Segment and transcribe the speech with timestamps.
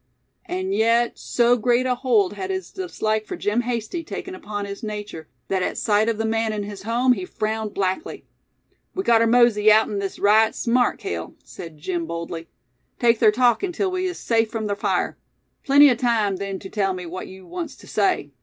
[0.47, 4.81] And yet so great a hold had his dislike for Jim Hasty taken upon his
[4.81, 8.23] nature, that at sight of the man in his home he frowned blackly.
[8.95, 12.47] "We gotter mosey outen this right smart, Cale," said Jim, boldly.
[12.99, 15.19] "Keep ther talkin' till we is safe from ther fire.
[15.63, 18.31] Plenty o' time then tew tell me what yew wants tew say.